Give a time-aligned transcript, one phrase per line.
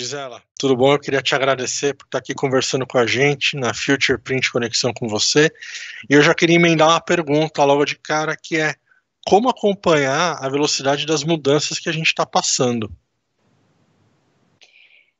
[0.00, 0.94] Gisela, tudo bom?
[0.94, 4.94] Eu queria te agradecer por estar aqui conversando com a gente na Future Print Conexão
[4.94, 5.52] com você.
[6.08, 8.74] E eu já queria emendar uma pergunta logo de cara, que é
[9.26, 12.90] como acompanhar a velocidade das mudanças que a gente está passando?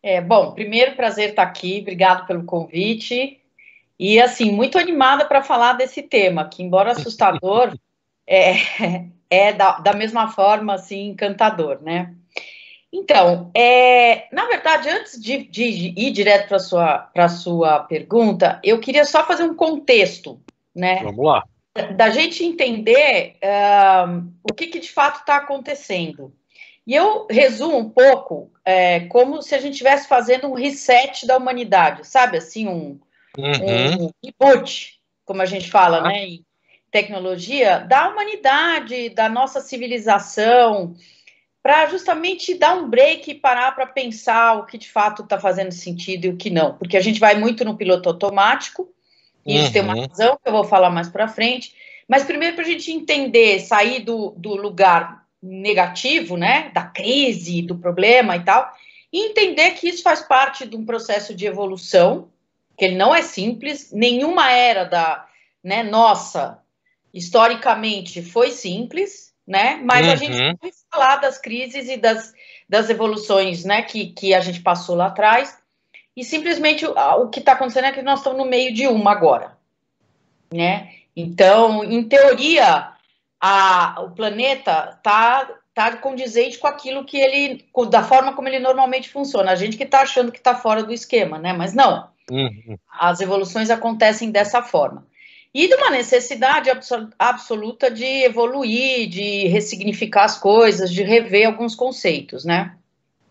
[0.02, 3.38] É, bom, primeiro prazer estar aqui, obrigado pelo convite.
[3.98, 7.76] E assim, muito animada para falar desse tema, que embora assustador,
[8.26, 8.54] é,
[9.28, 12.14] é da, da mesma forma assim encantador, né?
[12.92, 18.80] Então, é, na verdade, antes de, de ir direto para a sua, sua pergunta, eu
[18.80, 20.40] queria só fazer um contexto,
[20.74, 21.00] né?
[21.04, 21.44] Vamos lá.
[21.96, 26.34] Da gente entender uh, o que, que de fato está acontecendo.
[26.84, 31.36] E eu resumo um pouco é, como se a gente estivesse fazendo um reset da
[31.36, 32.38] humanidade, sabe?
[32.38, 32.98] Assim, um,
[33.38, 34.06] uhum.
[34.06, 36.08] um reboot, como a gente fala, ah.
[36.08, 36.26] né?
[36.26, 36.44] Em
[36.90, 40.96] tecnologia, da humanidade, da nossa civilização,
[41.62, 45.72] para justamente dar um break e parar para pensar o que de fato está fazendo
[45.72, 46.74] sentido e o que não.
[46.74, 48.88] Porque a gente vai muito no piloto automático,
[49.44, 50.06] e isso tem uma uhum.
[50.06, 51.74] razão que eu vou falar mais para frente.
[52.08, 57.76] Mas primeiro para a gente entender, sair do, do lugar negativo, né, da crise, do
[57.76, 58.70] problema e tal,
[59.12, 62.28] e entender que isso faz parte de um processo de evolução,
[62.76, 65.26] que ele não é simples, nenhuma era da,
[65.62, 66.58] né, nossa,
[67.12, 70.12] historicamente foi simples, né, mas uhum.
[70.12, 70.70] a gente vai uhum.
[70.88, 72.32] falar das crises e das,
[72.68, 75.58] das evoluções, né, que, que a gente passou lá atrás,
[76.16, 79.10] e simplesmente o, o que está acontecendo é que nós estamos no meio de uma
[79.10, 79.58] agora,
[80.54, 82.92] né, então, em teoria,
[83.40, 89.08] a, o planeta está tá condizente com aquilo que ele, da forma como ele normalmente
[89.08, 89.50] funciona.
[89.50, 91.52] A gente que está achando que está fora do esquema, né?
[91.52, 92.08] Mas não.
[92.30, 92.76] Uhum.
[92.90, 95.06] As evoluções acontecem dessa forma.
[95.52, 96.70] E de uma necessidade
[97.18, 102.76] absoluta de evoluir, de ressignificar as coisas, de rever alguns conceitos, né?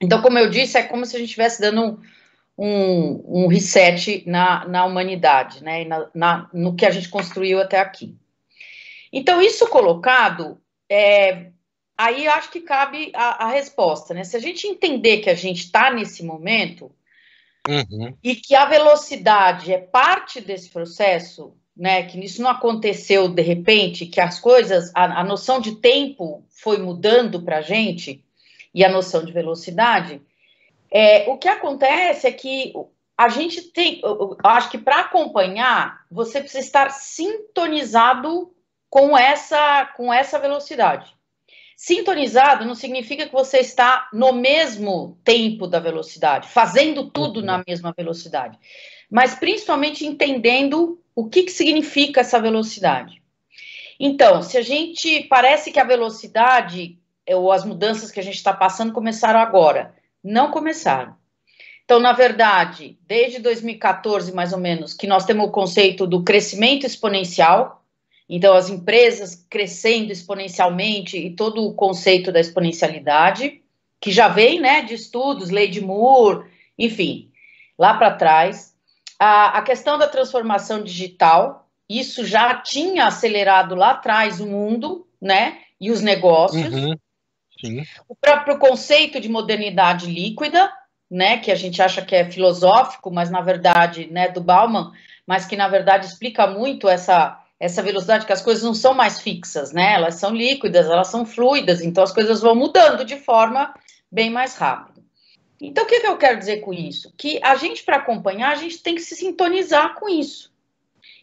[0.02, 2.02] Então, como eu disse, é como se a gente estivesse dando
[2.58, 5.86] um, um, reset na, na humanidade, né?
[5.86, 8.17] Na, na, no que a gente construiu até aqui.
[9.14, 11.52] Então, isso colocado, é,
[11.98, 14.26] aí acho que cabe a, a, resposta, né?
[14.26, 16.92] Se a gente entender que a gente está nesse momento
[17.67, 18.14] uhum.
[18.22, 22.04] e que a velocidade é parte desse processo, né?
[22.04, 26.78] Que isso não aconteceu de repente, que as coisas, a, a noção de tempo foi
[26.78, 28.22] mudando para a gente
[28.76, 30.22] e a noção de velocidade.
[30.92, 32.73] É, o que acontece é que
[33.17, 38.54] a gente tem, eu acho que para acompanhar, você precisa estar sintonizado
[38.90, 41.14] com essa, com essa velocidade.
[41.78, 47.94] Sintonizado não significa que você está no mesmo tempo da velocidade, fazendo tudo na mesma
[47.96, 48.58] velocidade,
[49.09, 53.21] mas principalmente entendendo o que, que significa essa velocidade.
[53.99, 56.97] Então, se a gente parece que a velocidade
[57.27, 59.93] ou as mudanças que a gente está passando começaram agora,
[60.23, 61.15] não começaram.
[61.83, 66.86] Então, na verdade, desde 2014, mais ou menos, que nós temos o conceito do crescimento
[66.86, 67.80] exponencial,
[68.30, 73.64] então, as empresas crescendo exponencialmente e todo o conceito da exponencialidade,
[73.99, 76.45] que já vem né, de estudos, lei de Moore,
[76.77, 77.31] enfim,
[77.77, 78.68] lá para trás.
[79.19, 85.59] A, a questão da transformação digital, isso já tinha acelerado lá atrás o mundo, né,
[85.80, 86.73] e os negócios.
[86.73, 86.95] Uhum.
[88.07, 90.71] O próprio conceito de modernidade líquida,
[91.11, 94.91] né, que a gente acha que é filosófico, mas na verdade, né, do Bauman,
[95.27, 99.19] mas que na verdade explica muito essa essa velocidade que as coisas não são mais
[99.19, 99.95] fixas, né?
[99.95, 103.73] Elas são líquidas, elas são fluidas, então as coisas vão mudando de forma
[104.09, 104.89] bem mais rápida.
[105.61, 107.14] Então, o que, que eu quero dizer com isso?
[107.17, 110.52] Que a gente, para acompanhar, a gente tem que se sintonizar com isso.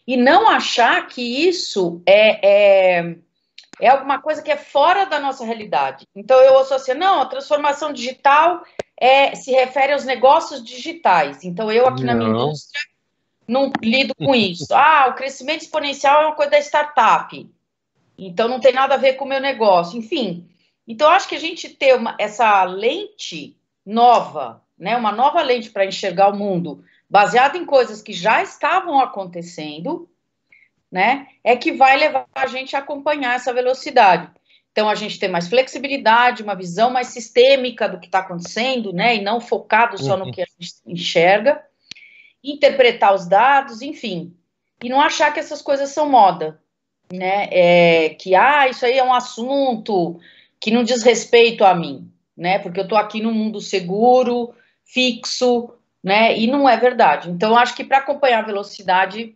[0.05, 3.15] E não achar que isso é, é,
[3.79, 6.05] é alguma coisa que é fora da nossa realidade.
[6.15, 8.63] Então, eu ouço assim, não, a transformação digital
[8.95, 11.43] é, se refere aos negócios digitais.
[11.43, 12.13] Então, eu aqui não.
[12.13, 12.81] na minha indústria
[13.47, 14.67] não lido com isso.
[14.75, 17.49] Ah, o crescimento exponencial é uma coisa da startup.
[18.17, 19.97] Então não tem nada a ver com o meu negócio.
[19.97, 20.49] Enfim.
[20.87, 23.55] Então, acho que a gente ter uma, essa lente
[23.87, 28.99] nova, né, uma nova lente para enxergar o mundo, baseada em coisas que já estavam
[28.99, 30.09] acontecendo,
[30.91, 34.29] né, é que vai levar a gente a acompanhar essa velocidade.
[34.73, 39.15] Então, a gente tem mais flexibilidade, uma visão mais sistêmica do que está acontecendo, né,
[39.15, 41.63] e não focado só no que a gente enxerga.
[42.43, 44.35] Interpretar os dados, enfim,
[44.83, 46.61] e não achar que essas coisas são moda,
[47.11, 47.47] né?
[47.51, 50.19] É, que ah, isso aí é um assunto
[50.59, 52.59] que não diz respeito a mim, né?
[52.59, 54.53] Porque eu estou aqui num mundo seguro,
[54.85, 55.73] fixo,
[56.03, 56.37] né?
[56.37, 57.29] E não é verdade.
[57.29, 59.35] Então, acho que para acompanhar a velocidade,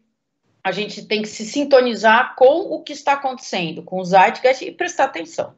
[0.64, 4.72] a gente tem que se sintonizar com o que está acontecendo, com o Zeitgeist e
[4.72, 5.56] prestar atenção.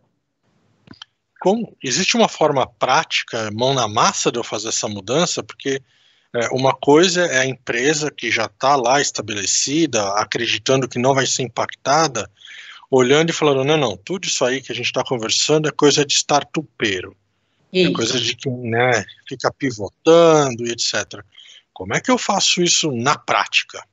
[1.84, 5.82] existe uma forma prática, mão na massa de eu fazer essa mudança, porque
[6.34, 11.28] é, uma coisa é a empresa que já está lá estabelecida, acreditando que não vai
[11.28, 12.32] ser impactada,
[12.90, 16.06] olhando e falando, não, não, tudo isso aí que a gente está conversando é coisa
[16.06, 17.16] de startupeiro.
[17.74, 21.24] É coisa de que né, fica pivotando e etc.
[21.74, 23.84] Como é que eu faço isso na prática?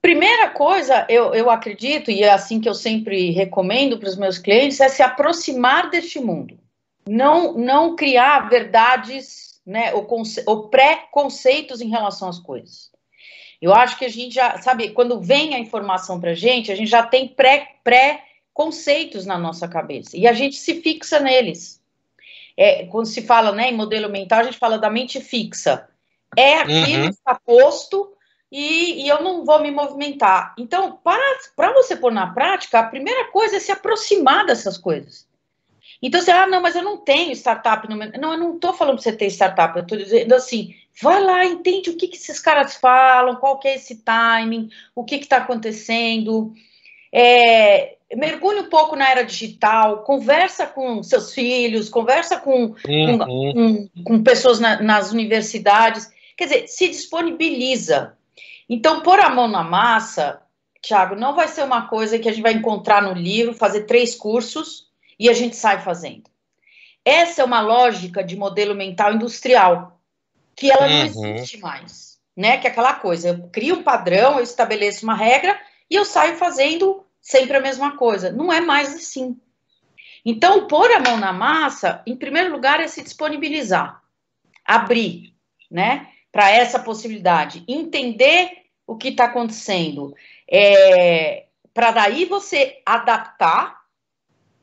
[0.00, 4.38] Primeira coisa, eu, eu acredito, e é assim que eu sempre recomendo para os meus
[4.38, 6.58] clientes, é se aproximar deste mundo.
[7.06, 10.08] Não, não criar verdades né, ou,
[10.46, 12.90] ou pré-conceitos em relação às coisas.
[13.60, 16.74] Eu acho que a gente já, sabe, quando vem a informação para a gente, a
[16.74, 18.24] gente já tem pré-conceitos pré
[19.26, 21.80] na nossa cabeça e a gente se fixa neles.
[22.56, 25.88] É, quando se fala né, em modelo mental, a gente fala da mente fixa.
[26.36, 27.08] É aquilo uhum.
[27.08, 28.12] que está posto
[28.50, 30.54] e, e, eu não vou me movimentar.
[30.58, 35.26] Então, para você pôr na prática, a primeira coisa é se aproximar dessas coisas.
[36.02, 37.88] Então, você, ah, não, mas eu não tenho startup.
[37.88, 38.10] No meu...
[38.18, 41.46] Não, eu não estou falando para você ter startup, eu estou dizendo assim, vai lá,
[41.46, 45.38] entende o que, que esses caras falam, qual que é esse timing, o que está
[45.38, 46.52] acontecendo.
[47.10, 53.18] É, mergulhe um pouco na era digital, conversa com seus filhos, conversa com, uhum.
[53.18, 56.10] com, com, com, pessoas na, nas universidades.
[56.36, 58.16] Quer dizer, se disponibiliza.
[58.68, 60.40] Então, pôr a mão na massa,
[60.80, 64.14] Thiago, não vai ser uma coisa que a gente vai encontrar no livro, fazer três
[64.14, 64.88] cursos
[65.18, 66.24] e a gente sai fazendo.
[67.04, 70.00] Essa é uma lógica de modelo mental industrial,
[70.54, 71.26] que ela não uhum.
[71.34, 72.58] existe mais, né?
[72.58, 75.58] Que é aquela coisa, eu crio um padrão, eu estabeleço uma regra
[75.90, 78.30] e eu saio fazendo sempre a mesma coisa.
[78.30, 79.40] Não é mais assim.
[80.24, 84.02] Então, pôr a mão na massa, em primeiro lugar, é se disponibilizar,
[84.64, 85.34] abrir,
[85.70, 88.50] né, para essa possibilidade, entender
[88.86, 90.14] o que está acontecendo,
[90.50, 93.80] é, para daí você adaptar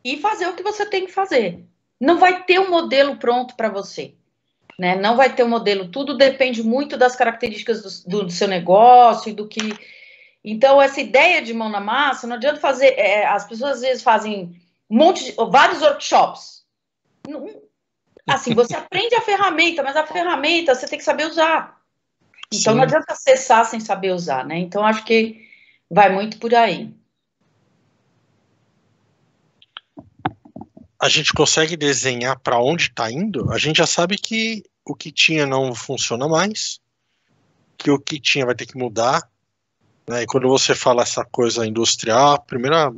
[0.03, 1.63] e fazer o que você tem que fazer.
[1.99, 4.13] Não vai ter um modelo pronto para você.
[4.77, 4.95] Né?
[4.95, 9.33] Não vai ter um modelo, tudo depende muito das características do, do, seu negócio e
[9.33, 9.59] do que.
[10.43, 12.93] Então, essa ideia de mão na massa, não adianta fazer.
[12.97, 14.59] É, as pessoas às vezes fazem
[14.89, 15.31] um monte de.
[15.49, 16.63] vários workshops.
[17.27, 17.61] Não,
[18.27, 21.79] assim, você aprende a ferramenta, mas a ferramenta você tem que saber usar.
[22.51, 22.77] Então Sim.
[22.77, 24.57] não adianta acessar sem saber usar, né?
[24.57, 25.47] Então acho que
[25.89, 26.93] vai muito por aí.
[30.99, 33.51] A gente consegue desenhar para onde está indo?
[33.51, 36.81] A gente já sabe que o que tinha não funciona mais,
[37.77, 39.29] que o que tinha vai ter que mudar.
[40.09, 40.23] Né?
[40.23, 42.91] E quando você fala essa coisa industrial, a primeira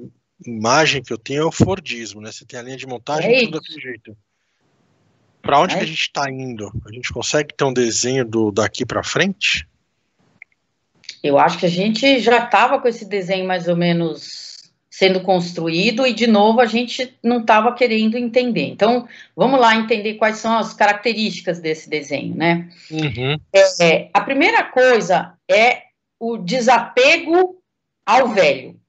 [0.46, 2.32] imagem que eu tenho é o Fordismo, né?
[2.32, 4.18] Você tem a linha de montagem é tudo daquele jeito.
[5.42, 5.78] Para onde é.
[5.80, 6.72] que a gente está indo?
[6.88, 9.68] A gente consegue ter um desenho do daqui para frente?
[11.22, 16.08] Eu acho que a gente já estava com esse desenho mais ou menos sendo construído
[16.08, 18.68] e de novo a gente não estava querendo entender.
[18.68, 19.06] Então,
[19.36, 22.70] vamos lá entender quais são as características desse desenho, né?
[22.90, 23.38] Uhum.
[23.82, 25.91] É, a primeira coisa é
[26.22, 27.60] o desapego
[28.06, 28.80] ao velho,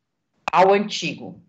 [0.52, 1.42] ao antigo.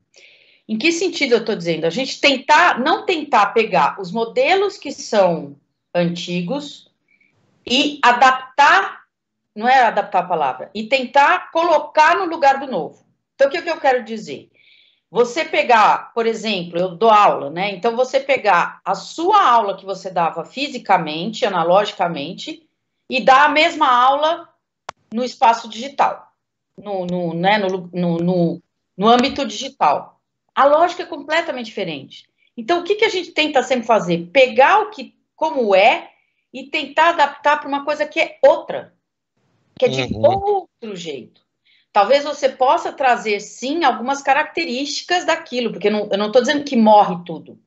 [0.66, 1.84] Em que sentido eu estou dizendo?
[1.84, 5.58] A gente tentar, não tentar pegar os modelos que são
[5.94, 6.90] antigos
[7.68, 9.02] e adaptar,
[9.54, 13.06] não é adaptar a palavra, e tentar colocar no lugar do novo.
[13.36, 14.50] Então, o que, que eu quero dizer?
[15.12, 17.72] Você pegar, por exemplo, eu dou aula, né?
[17.76, 22.66] Então, você pegar a sua aula que você dava fisicamente, analogicamente,
[23.10, 24.53] e dar a mesma aula
[25.14, 26.34] no espaço digital,
[26.76, 28.64] no, no, né, no, no, no,
[28.98, 30.20] no âmbito digital.
[30.56, 32.28] A lógica é completamente diferente.
[32.58, 34.30] Então, o que, que a gente tenta sempre fazer?
[34.34, 36.10] Pegar o que como é
[36.52, 38.96] e tentar adaptar para uma coisa que é outra,
[39.78, 40.26] que é de uhum.
[40.26, 41.42] outro jeito.
[41.92, 46.76] Talvez você possa trazer, sim, algumas características daquilo, porque não, eu não estou dizendo que
[46.76, 47.60] morre tudo.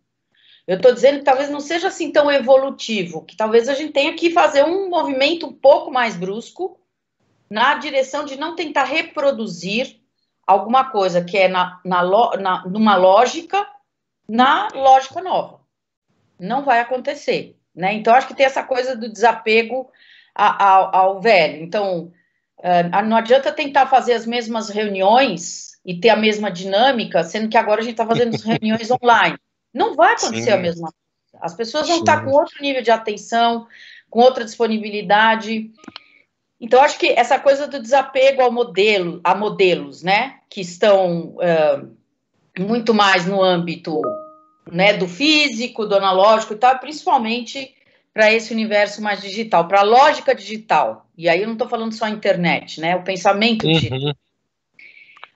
[0.67, 4.15] Eu estou dizendo que talvez não seja assim tão evolutivo, que talvez a gente tenha
[4.17, 6.81] que fazer um movimento um pouco mais brusco
[7.49, 10.01] na direção de não tentar reproduzir
[10.47, 12.03] alguma coisa que é na, na,
[12.37, 13.67] na, numa lógica,
[14.29, 15.61] na lógica nova.
[16.39, 17.95] Não vai acontecer, né?
[17.95, 19.91] Então, acho que tem essa coisa do desapego
[20.35, 21.63] ao, ao velho.
[21.63, 22.13] Então,
[22.59, 27.57] uh, não adianta tentar fazer as mesmas reuniões e ter a mesma dinâmica, sendo que
[27.57, 29.39] agora a gente está fazendo reuniões online.
[29.73, 30.53] Não vai acontecer Sim.
[30.53, 31.45] a mesma coisa.
[31.45, 32.03] As pessoas vão Sim.
[32.03, 33.67] estar com outro nível de atenção,
[34.11, 35.71] com outra disponibilidade.
[36.61, 41.97] Então, acho que essa coisa do desapego ao modelo, a modelos, né, que estão uh,
[42.59, 44.01] muito mais no âmbito
[44.71, 47.75] né, do físico, do analógico e tal, principalmente
[48.13, 51.07] para esse universo mais digital, para a lógica digital.
[51.17, 53.73] E aí eu não estou falando só internet, né, o pensamento uhum.
[53.73, 54.15] digital.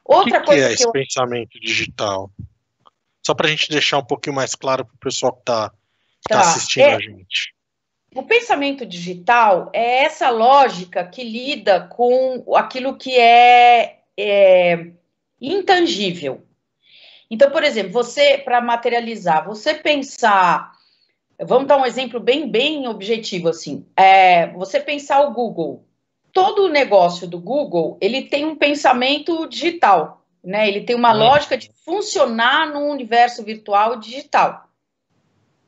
[0.02, 0.92] Outra o que coisa que é esse eu...
[0.92, 2.30] pensamento digital?
[3.22, 5.74] Só para a gente deixar um pouquinho mais claro para o pessoal que está tá.
[6.28, 7.54] tá assistindo é, a gente.
[8.12, 14.90] O pensamento digital é essa lógica que lida com aquilo que é, é
[15.40, 16.42] intangível.
[17.30, 20.72] Então, por exemplo, você, para materializar, você pensar.
[21.40, 23.86] Vamos dar um exemplo bem, bem objetivo, assim.
[23.96, 25.84] É, você pensar o Google.
[26.32, 30.66] Todo o negócio do Google, ele tem um pensamento digital, né?
[30.66, 34.68] Ele tem uma lógica de funcionar no universo virtual digital.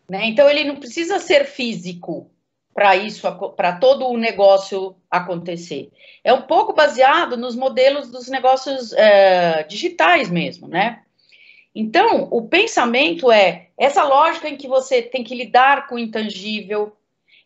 [0.09, 0.27] Né?
[0.27, 2.32] Então, ele não precisa ser físico
[2.75, 5.91] para isso, para todo o negócio acontecer.
[6.25, 11.03] É um pouco baseado nos modelos dos negócios é, digitais mesmo, né?
[11.75, 16.97] Então, o pensamento é essa lógica em que você tem que lidar com o intangível,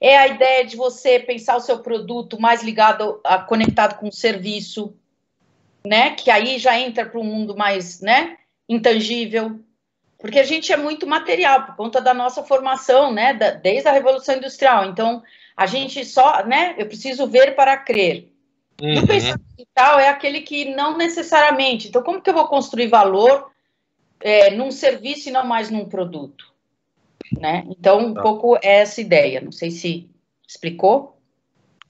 [0.00, 4.12] é a ideia de você pensar o seu produto mais ligado, a, conectado com o
[4.12, 4.95] serviço,
[5.85, 6.11] né?
[6.11, 8.37] Que aí já entra para um mundo mais, né?
[8.68, 9.59] Intangível.
[10.26, 13.33] Porque a gente é muito material, por conta da nossa formação, né?
[13.33, 14.85] Da, desde a Revolução Industrial.
[14.87, 15.23] Então,
[15.56, 16.75] a gente só, né?
[16.76, 18.28] Eu preciso ver para crer.
[18.83, 18.92] Uhum.
[18.92, 21.87] E o pensamento digital é aquele que não necessariamente.
[21.87, 23.52] Então, como que eu vou construir valor
[24.18, 26.52] é, num serviço e não mais num produto?
[27.38, 27.64] Né?
[27.71, 28.21] Então, um tá.
[28.21, 29.40] pouco é essa ideia.
[29.40, 30.11] Não sei se
[30.47, 31.21] explicou.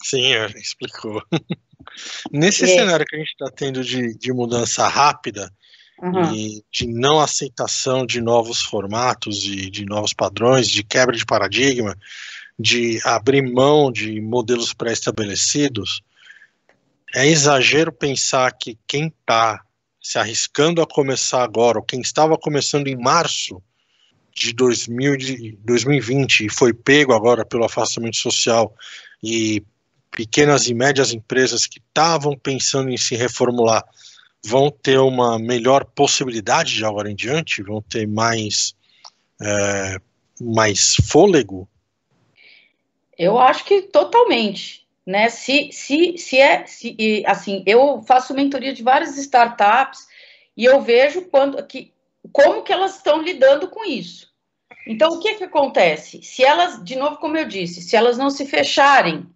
[0.02, 1.22] Sim, é, explicou.
[2.30, 2.66] Nesse é.
[2.66, 5.50] cenário que a gente está tendo de, de mudança rápida,
[6.02, 6.34] uhum.
[6.34, 11.96] e de não aceitação de novos formatos e de novos padrões, de quebra de paradigma,
[12.58, 16.02] de abrir mão de modelos pré-estabelecidos,
[17.14, 19.62] é exagero pensar que quem está
[20.02, 23.60] se arriscando a começar agora, ou quem estava começando em março
[24.34, 28.74] de, 2000, de 2020 e foi pego agora pelo afastamento social
[29.22, 29.62] e
[30.10, 33.82] pequenas e médias empresas que estavam pensando em se reformular
[34.46, 37.64] vão ter uma melhor possibilidade de agora em diante?
[37.64, 38.76] Vão ter mais,
[39.42, 39.96] é,
[40.40, 41.68] mais fôlego?
[43.18, 44.86] Eu acho que totalmente.
[45.04, 45.28] Né?
[45.28, 50.06] Se, se, se é se, assim, eu faço mentoria de várias startups
[50.56, 51.92] e eu vejo quando, que,
[52.32, 54.32] como que elas estão lidando com isso.
[54.86, 56.22] Então, o que, que acontece?
[56.22, 59.26] Se elas, de novo, como eu disse, se elas não se fecharem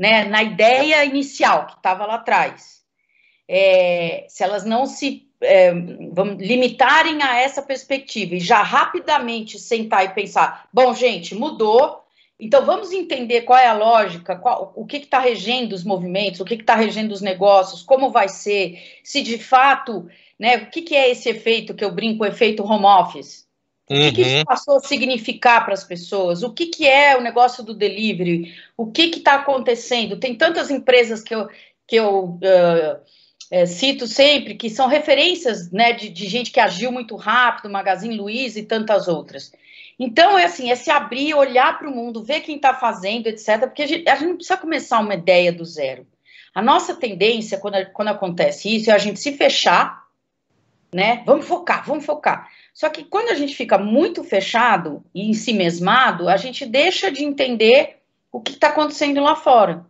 [0.00, 2.83] né, na ideia inicial que estava lá atrás,
[3.48, 5.72] é, se elas não se é,
[6.12, 12.02] vamos, limitarem a essa perspectiva e já rapidamente sentar e pensar, bom, gente, mudou,
[12.38, 16.44] então vamos entender qual é a lógica, qual, o que está regendo os movimentos, o
[16.44, 20.08] que está regendo os negócios, como vai ser, se de fato,
[20.38, 23.44] né, o que, que é esse efeito que eu brinco, o efeito home office?
[23.88, 24.44] O que, que isso uhum.
[24.44, 26.42] passou a significar para as pessoas?
[26.42, 28.54] O que, que é o negócio do delivery?
[28.78, 30.16] O que está acontecendo?
[30.16, 31.48] Tem tantas empresas que eu,
[31.86, 33.00] que eu uh,
[33.54, 38.16] é, cito sempre, que são referências né, de, de, gente que agiu muito rápido, Magazine
[38.16, 39.52] Luiza e tantas outras.
[39.96, 43.60] Então, é assim, é se abrir, olhar para o mundo, ver quem está fazendo, etc.,
[43.60, 46.04] porque a gente, a gente, não precisa começar uma ideia do zero.
[46.52, 50.02] A nossa tendência, quando, quando acontece isso, é a gente se fechar,
[50.92, 51.22] né?
[51.24, 52.50] Vamos focar, vamos focar.
[52.72, 57.08] Só que quando a gente fica muito fechado e em si mesmado, a gente deixa
[57.08, 57.98] de entender
[58.32, 59.86] o que está acontecendo lá fora.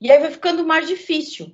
[0.00, 1.52] E aí vai ficando mais difícil.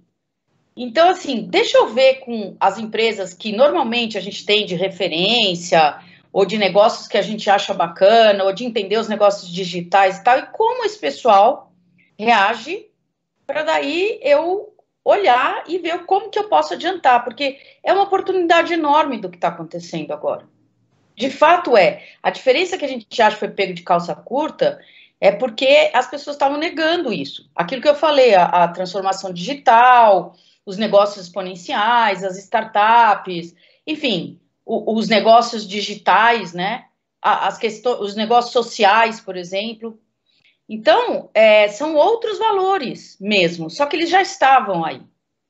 [0.83, 6.01] Então, assim, deixa eu ver com as empresas que normalmente a gente tem de referência,
[6.33, 10.25] ou de negócios que a gente acha bacana, ou de entender os negócios digitais e
[10.25, 11.71] tal, e como esse pessoal
[12.19, 12.87] reage,
[13.47, 18.73] para daí eu olhar e ver como que eu posso adiantar, porque é uma oportunidade
[18.73, 20.49] enorme do que está acontecendo agora.
[21.15, 22.03] De fato é.
[22.23, 24.81] A diferença que a gente acha que foi pego de calça curta
[25.21, 27.51] é porque as pessoas estavam negando isso.
[27.55, 30.35] Aquilo que eu falei, a, a transformação digital,
[30.71, 36.85] os negócios exponenciais, as startups, enfim, o, os negócios digitais, né?
[37.21, 40.01] As questões, os negócios sociais, por exemplo.
[40.69, 45.03] Então, é, são outros valores mesmo, só que eles já estavam aí.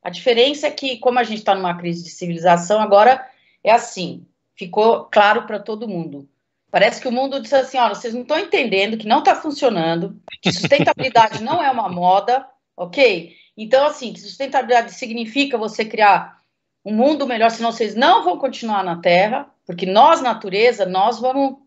[0.03, 3.25] A diferença é que, como a gente está numa crise de civilização, agora
[3.62, 6.27] é assim, ficou claro para todo mundo.
[6.71, 10.19] Parece que o mundo disse assim: olha, vocês não estão entendendo que não está funcionando,
[10.41, 13.37] que sustentabilidade não é uma moda, ok?
[13.62, 16.40] Então, assim, sustentabilidade significa você criar
[16.83, 21.59] um mundo melhor, senão vocês não vão continuar na Terra, porque nós, natureza, nós vamos.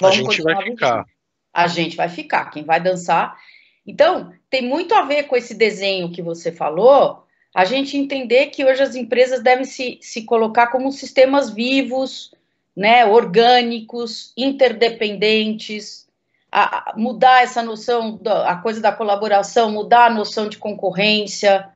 [0.00, 1.04] vamos a gente vai ficar.
[1.52, 3.36] A gente vai ficar, quem vai dançar.
[3.86, 8.64] Então, tem muito a ver com esse desenho que você falou, a gente entender que
[8.64, 12.32] hoje as empresas devem se, se colocar como sistemas vivos,
[12.74, 16.08] né, orgânicos, interdependentes,
[16.52, 21.68] a, mudar essa noção, da, a coisa da colaboração, mudar a noção de concorrência,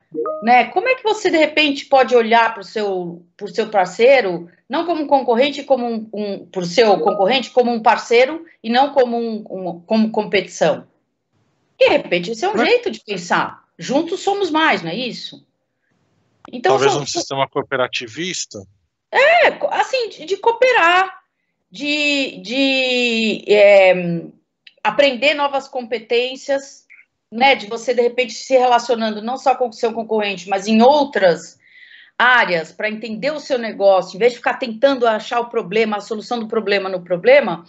[0.43, 0.65] Né?
[0.65, 5.03] Como é que você, de repente, pode olhar para o seu, seu parceiro, não como
[5.03, 9.17] um concorrente, como um, um para o seu concorrente, como um parceiro e não como,
[9.17, 10.87] um, um, como competição?
[11.79, 13.63] De repente, esse é um jeito de pensar.
[13.77, 15.45] Juntos somos mais, não é isso?
[16.51, 18.65] Então, Talvez são, um sistema cooperativista?
[19.11, 21.21] É, assim, de, de cooperar,
[21.71, 23.93] de, de é,
[24.85, 26.85] aprender novas competências,
[27.31, 27.55] né?
[27.55, 31.59] De você, de repente, se relacionando não só com o seu concorrente, mas em outras
[32.17, 36.01] áreas para entender o seu negócio, em vez de ficar tentando achar o problema, a
[36.01, 37.65] solução do problema no problema,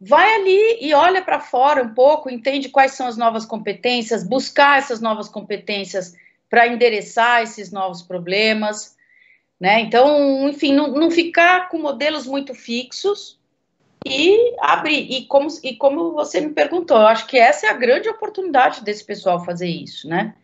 [0.00, 4.78] vai ali e olha para fora um pouco, entende quais são as novas competências, buscar
[4.78, 6.14] essas novas competências
[6.50, 8.96] para endereçar esses novos problemas,
[9.60, 9.80] né?
[9.80, 13.37] Então, enfim, não, não ficar com modelos muito fixos
[14.08, 15.10] e abrir.
[15.10, 18.82] E como, e como você me perguntou, eu acho que essa é a grande oportunidade
[18.82, 20.34] desse pessoal fazer isso, né?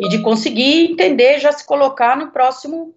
[0.00, 2.94] E de conseguir entender, já se colocar no próximo.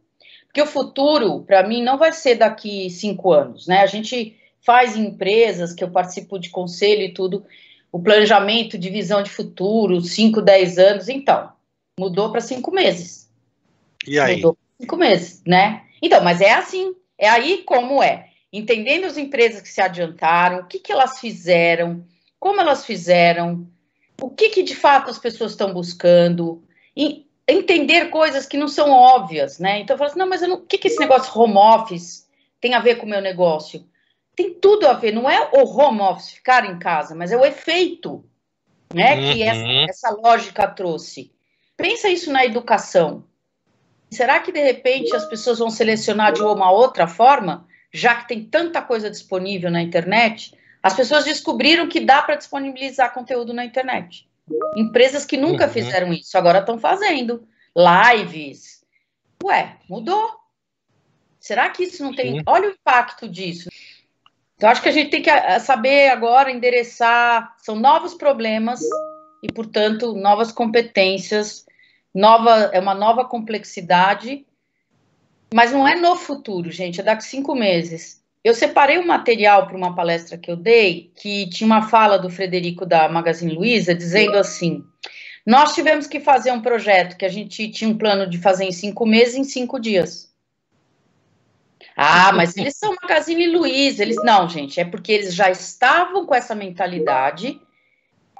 [0.47, 3.81] Porque o futuro, para mim, não vai ser daqui cinco anos, né?
[3.81, 7.45] A gente faz em empresas que eu participo de conselho e tudo,
[7.91, 11.51] o planejamento de visão de futuro, 5, 10 anos, então,
[11.99, 13.29] mudou para cinco meses.
[14.07, 14.37] E aí?
[14.37, 15.83] Mudou para cinco meses, né?
[16.01, 18.29] Então, mas é assim, é aí como é.
[18.57, 22.05] Entendendo as empresas que se adiantaram, o que, que elas fizeram,
[22.39, 23.67] como elas fizeram,
[24.21, 26.63] o que, que de fato as pessoas estão buscando,
[26.95, 29.79] e entender coisas que não são óbvias, né?
[29.79, 32.27] Então, eu falo assim, não, mas não, o que, que esse negócio home office
[32.61, 33.85] tem a ver com o meu negócio?
[34.35, 37.45] tem tudo a ver, não é o home office, ficar em casa, mas é o
[37.45, 38.23] efeito
[38.93, 39.33] né, uhum.
[39.33, 41.31] que essa, essa lógica trouxe.
[41.77, 43.23] Pensa isso na educação.
[44.11, 47.65] Será que de repente as pessoas vão selecionar de uma outra forma,
[47.95, 50.53] já que tem tanta coisa disponível na internet?
[50.83, 54.27] As pessoas descobriram que dá para disponibilizar conteúdo na internet.
[54.75, 55.71] Empresas que nunca uhum.
[55.71, 58.85] fizeram isso agora estão fazendo lives.
[59.43, 60.39] Ué, mudou.
[61.39, 62.37] Será que isso não tem?
[62.37, 62.43] Sim.
[62.45, 63.69] Olha o impacto disso.
[64.55, 68.79] Então, acho que a gente tem que eh, saber agora endereçar, são novos problemas
[69.43, 71.65] e, portanto, novas competências,
[72.13, 74.45] nova, é uma nova complexidade,
[75.55, 78.21] mas não é no futuro, gente, é daqui cinco meses.
[78.43, 82.29] Eu separei um material para uma palestra que eu dei, que tinha uma fala do
[82.29, 84.83] Frederico da Magazine Luiza, dizendo assim:
[85.45, 88.71] nós tivemos que fazer um projeto que a gente tinha um plano de fazer em
[88.73, 90.29] cinco meses, em cinco dias.
[91.95, 94.03] Ah, mas eles são Magazine Luiza.
[94.03, 97.61] Eles não, gente, é porque eles já estavam com essa mentalidade,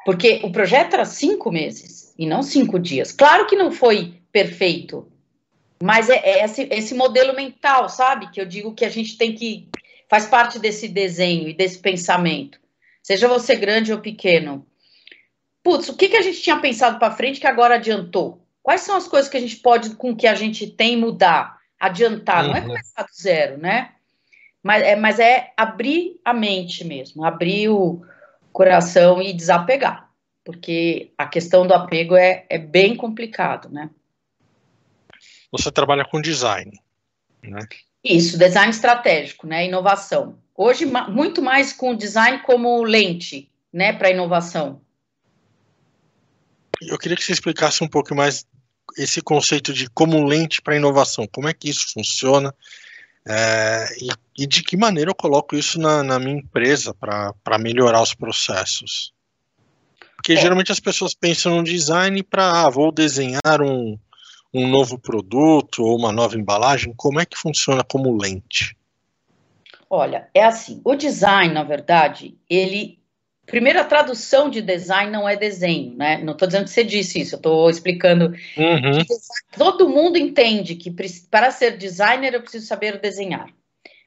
[0.04, 3.14] porque o projeto era cinco meses e não cinco dias.
[3.14, 5.10] Claro que não foi perfeito,
[5.82, 8.32] mas é, é esse, esse modelo mental, sabe?
[8.32, 9.68] Que eu digo que a gente tem que
[10.10, 12.60] faz parte desse desenho e desse pensamento.
[13.04, 14.66] Seja você grande ou pequeno.
[15.64, 18.42] Putz, o que, que a gente tinha pensado para frente que agora adiantou?
[18.62, 21.56] Quais são as coisas que a gente pode, com o que a gente tem, mudar?
[21.80, 22.50] adiantar, uhum.
[22.50, 22.68] não é uhum.
[22.68, 23.92] começar do zero, né?
[24.64, 28.02] Mas é, mas é abrir a mente mesmo, abrir o
[28.52, 30.10] coração e desapegar,
[30.44, 33.90] porque a questão do apego é, é bem complicado, né?
[35.58, 36.80] Você trabalha com design,
[37.44, 37.68] né?
[38.04, 39.66] Isso, design estratégico, né?
[39.66, 40.38] Inovação.
[40.56, 44.82] Hoje, muito mais com design como lente, né, para inovação.
[46.82, 48.46] Eu queria que você explicasse um pouco mais
[48.98, 52.54] esse conceito de como lente para inovação, como é que isso funciona
[53.28, 58.02] é, e, e, de que maneira eu coloco isso na, na minha empresa para melhorar
[58.02, 59.12] os processos.
[60.16, 60.38] Porque é.
[60.38, 63.98] geralmente as pessoas pensam no design para, ah, vou desenhar um,
[64.56, 68.78] um novo produto ou uma nova embalagem, como é que funciona como lente?
[69.90, 73.00] Olha, é assim, o design, na verdade, ele
[73.46, 76.18] Primeiro, a tradução de design não é desenho, né?
[76.18, 78.34] Não estou dizendo que você disse isso, eu estou explicando.
[78.58, 79.06] Uhum.
[79.56, 80.90] Todo mundo entende que
[81.30, 83.48] para ser designer eu preciso saber desenhar.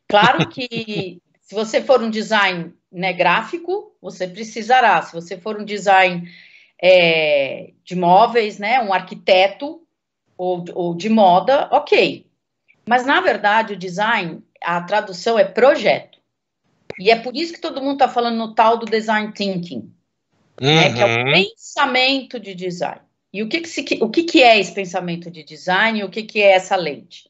[0.08, 5.00] Claro que se você for um design né, gráfico, você precisará.
[5.02, 6.28] Se você for um design
[6.82, 9.80] é, de móveis, né, um arquiteto
[10.38, 12.26] ou, ou de moda, ok.
[12.86, 16.18] Mas na verdade o design, a tradução é projeto.
[16.98, 19.92] E é por isso que todo mundo está falando no tal do design thinking,
[20.60, 20.66] uhum.
[20.66, 21.32] né, que é o uhum.
[21.32, 23.02] pensamento de design.
[23.32, 26.08] E o que, que, se, o que, que é esse pensamento de design e o
[26.08, 27.28] que, que é essa lente?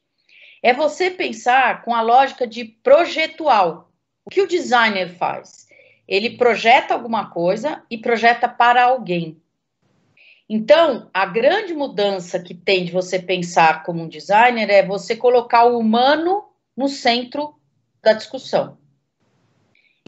[0.62, 3.90] É você pensar com a lógica de projetual.
[4.24, 5.66] O que o designer faz?
[6.06, 9.40] Ele projeta alguma coisa e projeta para alguém.
[10.48, 15.64] Então, a grande mudança que tem de você pensar como um designer é você colocar
[15.64, 16.44] o humano
[16.76, 17.54] no centro
[18.02, 18.78] da discussão.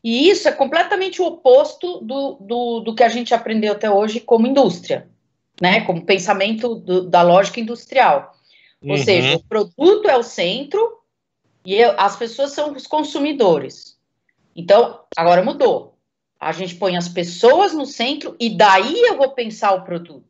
[0.03, 4.21] E isso é completamente o oposto do, do, do que a gente aprendeu até hoje
[4.21, 5.07] como indústria,
[5.61, 5.83] né?
[5.83, 8.35] Como pensamento do, da lógica industrial.
[8.83, 8.97] Ou uhum.
[8.97, 11.01] seja, o produto é o centro
[11.67, 13.99] e eu, as pessoas são os consumidores.
[14.57, 15.99] Então, agora mudou.
[16.39, 20.30] A gente põe as pessoas no centro e daí eu vou pensar o produto.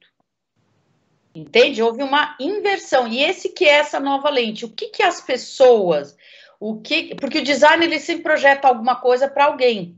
[1.34, 1.82] Entende?
[1.82, 3.06] Houve uma inversão.
[3.06, 4.64] E esse que é essa nova lente.
[4.64, 6.16] O que, que as pessoas.
[6.58, 9.96] O que, porque o design ele sempre projeta alguma coisa para alguém.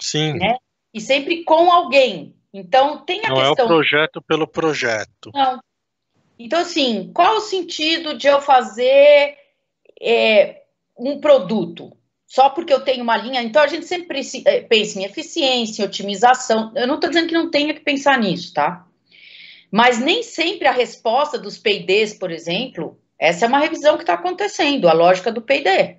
[0.00, 0.34] Sim.
[0.34, 0.56] Né?
[0.92, 2.34] E sempre com alguém.
[2.52, 3.54] Então tem a Não questão.
[3.54, 5.30] Não é o projeto pelo projeto.
[5.32, 5.60] Não.
[6.38, 9.36] Então, assim, qual o sentido de eu fazer
[10.00, 10.62] é,
[10.98, 11.96] um produto?
[12.26, 13.42] Só porque eu tenho uma linha.
[13.42, 16.72] Então, a gente sempre é, pensa em eficiência, em otimização.
[16.74, 18.86] Eu não estou dizendo que não tenha que pensar nisso, tá?
[19.76, 24.14] Mas nem sempre a resposta dos PIDs, por exemplo, essa é uma revisão que está
[24.14, 25.98] acontecendo, a lógica do PID,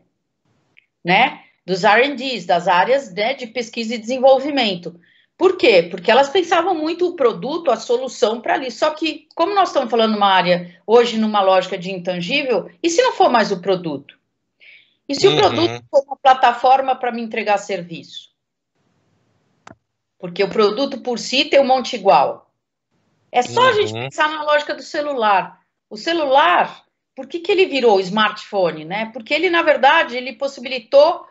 [1.06, 1.44] né?
[1.64, 5.00] Dos RDs, das áreas né, de pesquisa e desenvolvimento.
[5.38, 5.84] Por quê?
[5.84, 8.72] Porque elas pensavam muito o produto, a solução para ali.
[8.72, 13.04] Só que, como nós estamos falando numa área, hoje, numa lógica de intangível, e se
[13.04, 14.18] não for mais o produto?
[15.08, 15.36] E se uhum.
[15.36, 18.32] o produto for uma plataforma para me entregar serviço?
[20.18, 22.47] Porque o produto por si tem um monte igual.
[23.38, 23.68] É só uhum.
[23.68, 24.02] a gente uhum.
[24.06, 25.60] pensar na lógica do celular.
[25.88, 26.84] O celular,
[27.16, 29.12] por que, que ele virou smartphone, né?
[29.14, 31.24] Porque ele, na verdade, ele possibilitou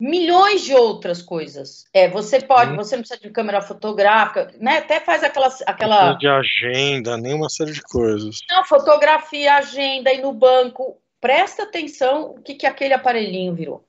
[0.00, 1.84] milhões de outras coisas.
[1.92, 2.78] É, você pode, uhum.
[2.78, 4.78] você não precisa de câmera fotográfica, né?
[4.78, 8.38] Até faz aquela aquela de agenda, nem uma série de coisas.
[8.50, 10.96] Não, fotografia, agenda e no banco.
[11.20, 13.84] Presta atenção o que que aquele aparelhinho virou.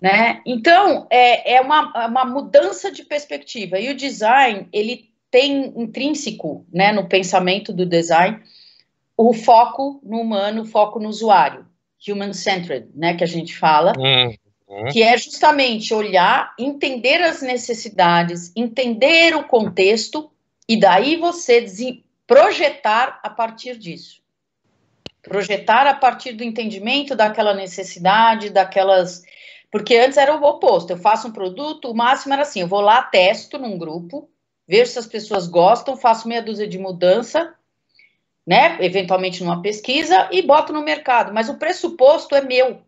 [0.00, 0.40] Né?
[0.46, 3.78] Então, é, é uma, uma mudança de perspectiva.
[3.78, 8.40] E o design, ele tem intrínseco né, no pensamento do design
[9.16, 11.66] o foco no humano, o foco no usuário,
[12.08, 14.88] human-centered, né, que a gente fala, uhum.
[14.92, 20.30] que é justamente olhar, entender as necessidades, entender o contexto
[20.68, 21.66] e daí você
[22.28, 24.22] projetar a partir disso.
[25.20, 29.24] Projetar a partir do entendimento daquela necessidade, daquelas.
[29.68, 30.90] Porque antes era o oposto.
[30.90, 34.28] Eu faço um produto, o máximo era assim: eu vou lá, testo num grupo,
[34.66, 37.54] vejo se as pessoas gostam, faço meia dúzia de mudança,
[38.46, 38.78] né?
[38.84, 41.32] Eventualmente numa pesquisa e boto no mercado.
[41.32, 42.82] Mas o pressuposto é meu.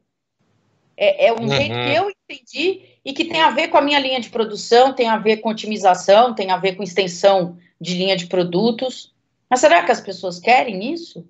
[0.97, 1.49] É, é um uhum.
[1.49, 4.95] jeito que eu entendi e que tem a ver com a minha linha de produção,
[4.95, 9.15] tem a ver com otimização, tem a ver com extensão de linha de produtos.
[9.49, 11.27] Mas será que as pessoas querem isso?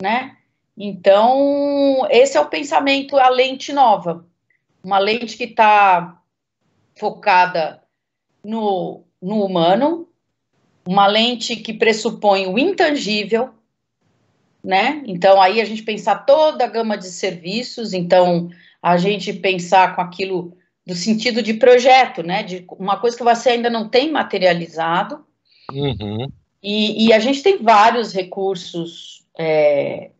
[0.00, 0.36] Né?
[0.76, 4.26] Então, esse é o pensamento, a lente nova.
[4.84, 6.20] Uma lente que está
[6.94, 7.82] focada
[8.44, 10.08] no no humano,
[10.86, 13.50] uma lente que pressupõe o intangível,
[14.62, 15.02] né?
[15.06, 18.50] Então, aí a gente pensar toda a gama de serviços, então,
[18.82, 22.42] a gente pensar com aquilo do sentido de projeto, né?
[22.42, 25.24] De uma coisa que você ainda não tem materializado.
[25.72, 26.30] Uhum.
[26.62, 30.10] E, e, a gente tem vários recursos é,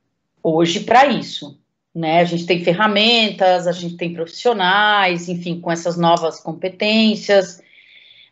[0.43, 1.59] hoje para isso.
[1.95, 2.21] Né?
[2.21, 7.63] A gente tem ferramentas, a gente tem profissionais, enfim, com essas novas competências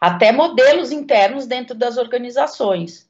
[0.01, 3.09] até modelos internos dentro das organizações.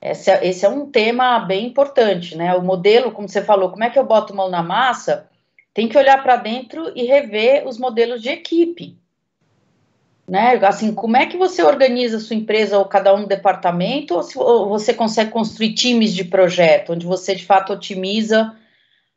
[0.00, 2.54] Esse é, esse é, um tema bem importante, né?
[2.54, 5.28] O modelo, como você falou, como é que eu boto mão na massa?
[5.72, 8.98] Tem que olhar para dentro e rever os modelos de equipe.
[10.28, 10.54] Né?
[10.66, 14.38] Assim, como é que você organiza a sua empresa ou cada um departamento, ou, se,
[14.38, 18.56] ou você consegue construir times de projeto, onde você de fato otimiza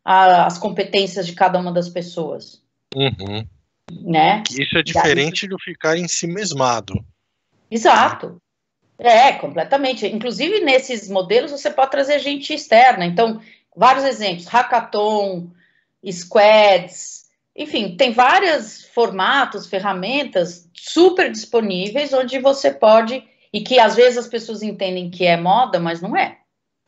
[0.03, 2.61] a, as competências de cada uma das pessoas?
[2.95, 3.45] Uhum.
[3.91, 4.43] Né?
[4.49, 7.05] Isso é diferente do ficar em si mesmado.
[7.69, 8.41] Exato.
[8.97, 10.07] É, completamente.
[10.07, 13.05] Inclusive, nesses modelos, você pode trazer gente externa.
[13.05, 13.41] Então,
[13.75, 15.49] vários exemplos: hackathon,
[16.09, 24.17] squads, enfim, tem vários formatos, ferramentas super disponíveis onde você pode, e que às vezes
[24.17, 26.39] as pessoas entendem que é moda, mas não é,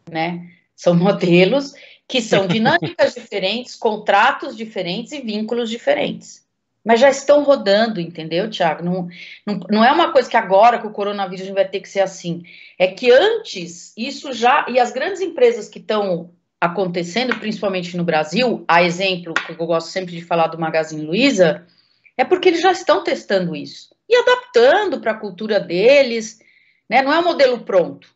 [0.10, 0.50] né?
[0.76, 1.74] São modelos
[2.08, 6.47] que são dinâmicas diferentes, contratos diferentes e vínculos diferentes
[6.88, 8.82] mas já estão rodando, entendeu, Tiago?
[8.82, 9.10] Não,
[9.46, 11.90] não, não é uma coisa que agora com o coronavírus a gente vai ter que
[11.90, 12.44] ser assim.
[12.80, 14.66] É que antes, isso já.
[14.70, 19.90] E as grandes empresas que estão acontecendo, principalmente no Brasil, a exemplo que eu gosto
[19.90, 21.68] sempre de falar do Magazine Luiza,
[22.16, 26.40] é porque eles já estão testando isso e adaptando para a cultura deles,
[26.90, 27.02] né?
[27.02, 28.08] Não é um modelo pronto.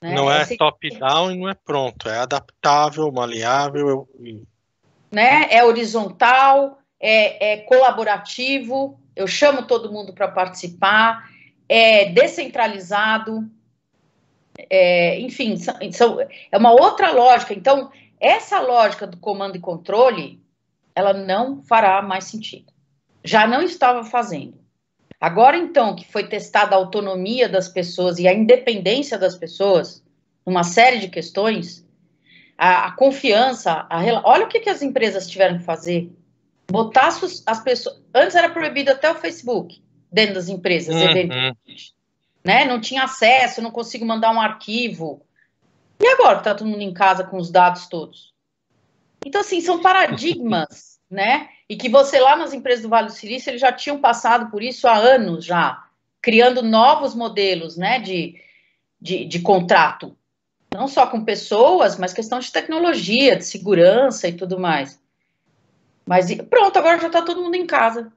[0.00, 0.14] Né?
[0.14, 0.56] Não é Esse...
[0.56, 4.08] top-down e não é pronto, é adaptável, maleável.
[5.12, 5.48] Né?
[5.50, 11.28] É horizontal, é, é colaborativo, eu chamo todo mundo para participar,
[11.68, 13.46] é descentralizado,
[14.70, 17.52] é, enfim, são, são, é uma outra lógica.
[17.52, 20.42] Então, essa lógica do comando e controle,
[20.94, 22.72] ela não fará mais sentido.
[23.22, 24.54] Já não estava fazendo.
[25.20, 30.02] Agora, então, que foi testada a autonomia das pessoas e a independência das pessoas,
[30.46, 31.86] numa série de questões,
[32.56, 36.10] a, a confiança, a, olha o que, que as empresas tiveram que fazer.
[36.70, 38.00] Botar as, as pessoas.
[38.14, 41.52] Antes era proibido até o Facebook dentro das empresas, uhum.
[42.44, 42.64] né?
[42.64, 45.22] Não tinha acesso, não consigo mandar um arquivo.
[46.00, 48.32] E agora que tá todo mundo em casa com os dados todos?
[49.24, 51.48] Então, assim, são paradigmas, né?
[51.68, 54.62] E que você lá nas empresas do Vale do Silício, eles já tinham passado por
[54.62, 55.84] isso há anos já,
[56.20, 58.40] criando novos modelos, né, de,
[59.00, 60.16] de, de contrato
[60.74, 65.00] não só com pessoas, mas questão de tecnologia, de segurança e tudo mais.
[66.06, 68.12] Mas pronto, agora já está todo mundo em casa.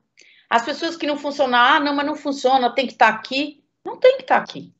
[0.49, 3.63] As pessoas que não funcionam, ah, não, mas não funciona, tem que estar tá aqui.
[3.85, 4.73] Não tem que estar tá aqui.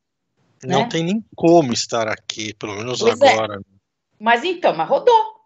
[0.64, 0.90] Não né?
[0.90, 3.34] tem nem como estar aqui, pelo menos pois é.
[3.34, 3.56] agora.
[3.56, 3.60] É.
[4.20, 5.38] Mas então, mas rodou.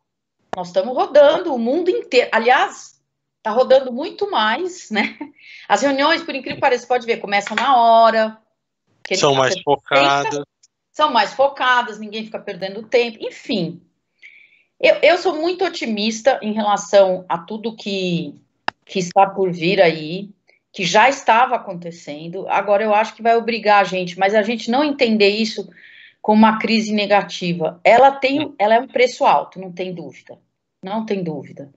[0.55, 2.29] Nós estamos rodando o mundo inteiro.
[2.31, 3.01] Aliás,
[3.37, 5.17] está rodando muito mais, né?
[5.67, 8.37] As reuniões, por incrível que pareça, pode ver, começam na hora.
[9.15, 10.43] São mais focadas
[10.91, 13.81] são mais focadas, ninguém fica perdendo tempo, enfim.
[14.81, 18.33] Eu, eu sou muito otimista em relação a tudo que,
[18.85, 20.29] que está por vir aí,
[20.73, 22.47] que já estava acontecendo.
[22.49, 25.69] Agora eu acho que vai obrigar a gente, mas a gente não entender isso
[26.21, 27.79] como uma crise negativa.
[27.83, 30.37] Ela tem, ela é um preço alto, não tem dúvida.
[30.83, 31.69] Não tem dúvida.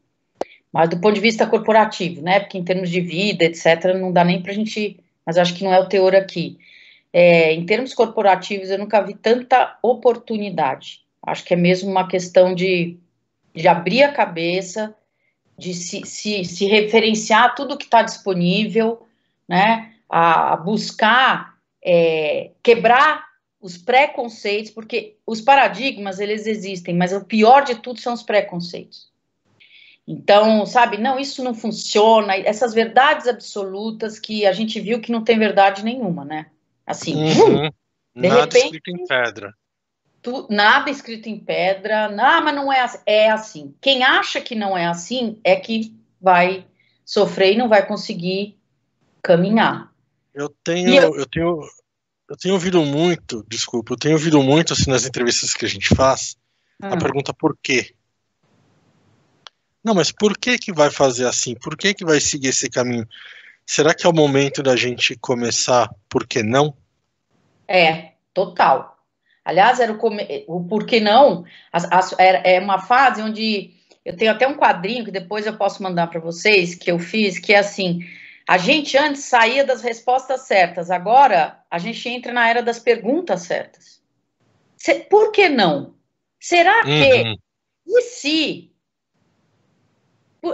[0.73, 2.41] Mas do ponto de vista corporativo, né?
[2.41, 4.99] Porque em termos de vida, etc., não dá nem para a gente.
[5.27, 6.59] Mas acho que não é o teor aqui
[7.15, 11.04] é, em termos corporativos, eu nunca vi tanta oportunidade.
[11.27, 12.99] Acho que é mesmo uma questão de,
[13.55, 14.95] de abrir a cabeça,
[15.57, 19.07] de se, se, se referenciar tudo que está disponível,
[19.49, 23.25] né, a, a buscar é, quebrar
[23.61, 29.13] os preconceitos, porque os paradigmas, eles existem, mas o pior de tudo são os preconceitos.
[30.07, 35.25] Então, sabe, não, isso não funciona, essas verdades absolutas que a gente viu que não
[35.25, 36.51] tem verdade nenhuma, né?
[36.87, 37.71] Assim, uhum.
[38.15, 39.55] de nada repente, em pedra.
[40.25, 42.99] Tu, nada escrito em pedra, não, mas não é assim.
[43.05, 43.75] É assim.
[43.79, 46.67] Quem acha que não é assim é que vai
[47.05, 48.59] sofrer e não vai conseguir
[49.23, 49.93] caminhar.
[50.33, 51.15] Eu tenho, eu...
[51.15, 51.27] eu...
[51.27, 51.61] tenho,
[52.27, 55.95] eu tenho ouvido muito, desculpa, eu tenho ouvido muito assim nas entrevistas que a gente
[55.95, 56.39] faz,
[56.83, 56.89] hum.
[56.89, 57.95] a pergunta por quê?
[59.85, 61.55] Não, mas por que que vai fazer assim?
[61.55, 63.07] Por que que vai seguir esse caminho?
[63.67, 66.75] Será que é o momento da gente começar por que não?
[67.69, 68.94] É, total.
[69.45, 69.99] Aliás, era o,
[70.49, 73.73] o por que não as, as, é uma fase onde
[74.05, 77.39] eu tenho até um quadrinho que depois eu posso mandar para vocês que eu fiz,
[77.39, 78.01] que é assim:
[78.49, 83.43] a gente antes saía das respostas certas, agora a gente entra na era das perguntas
[83.43, 84.03] certas.
[85.09, 85.95] Por que não?
[86.41, 87.37] Será que uhum.
[87.87, 88.73] e se?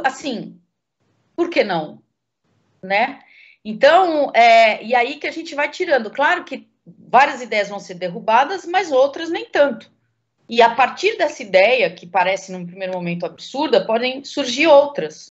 [0.05, 0.61] Assim,
[1.35, 2.01] por que não?
[2.83, 3.21] né?
[3.65, 6.11] Então, é, e aí que a gente vai tirando.
[6.11, 9.91] Claro que várias ideias vão ser derrubadas, mas outras nem tanto.
[10.49, 15.31] E a partir dessa ideia, que parece num primeiro momento absurda, podem surgir outras,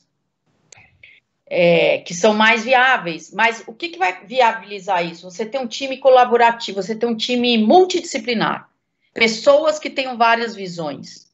[1.46, 3.32] é, que são mais viáveis.
[3.32, 5.30] Mas o que, que vai viabilizar isso?
[5.30, 8.68] Você tem um time colaborativo, você tem um time multidisciplinar,
[9.14, 11.26] pessoas que tenham várias visões.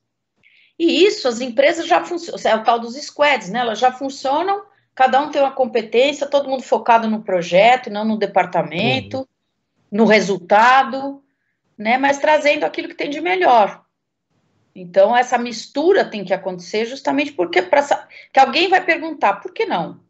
[0.78, 3.60] E isso, as empresas já funcionam, é o tal dos squads, né?
[3.60, 4.62] Elas já funcionam
[4.94, 9.26] cada um tem uma competência, todo mundo focado no projeto, não no departamento, uhum.
[9.92, 11.22] No resultado,
[11.76, 11.98] né?
[11.98, 13.84] Mas trazendo aquilo que tem de melhor.
[14.74, 17.82] Então, essa mistura tem que acontecer justamente porque pra,
[18.32, 20.00] que alguém vai perguntar, por que não?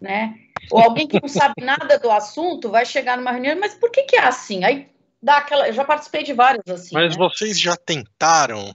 [0.00, 0.34] Né?
[0.72, 4.02] Ou alguém que não sabe nada do assunto vai chegar numa reunião, mas por que,
[4.02, 4.64] que é assim?
[4.64, 4.88] Aí
[5.22, 5.68] dá aquela.
[5.68, 6.94] Eu já participei de vários assim.
[6.94, 7.24] Mas né?
[7.24, 8.74] vocês já tentaram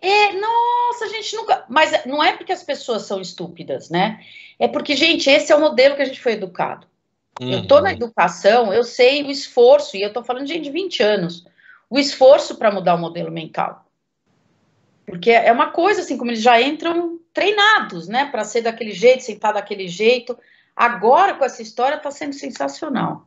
[0.00, 1.64] é, nossa, a gente nunca.
[1.68, 4.24] Mas não é porque as pessoas são estúpidas, né?
[4.58, 6.86] É porque, gente, esse é o modelo que a gente foi educado.
[7.40, 7.52] Uhum.
[7.52, 10.70] Eu tô na educação, eu sei o esforço, e eu tô falando de gente de
[10.70, 11.46] 20 anos,
[11.88, 13.84] o esforço para mudar o modelo mental.
[15.06, 19.22] Porque é uma coisa assim, como eles já entram treinados, né, para ser daquele jeito,
[19.22, 20.36] sentar daquele jeito.
[20.76, 23.26] Agora, com essa história, está sendo sensacional.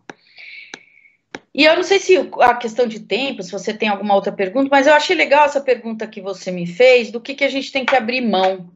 [1.54, 4.69] E eu não sei se a questão de tempo, se você tem alguma outra pergunta,
[4.71, 7.71] mas eu achei legal essa pergunta que você me fez, do que, que a gente
[7.71, 8.71] tem que abrir mão.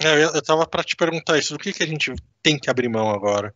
[0.00, 2.88] É, eu estava para te perguntar isso, do que, que a gente tem que abrir
[2.88, 3.54] mão agora?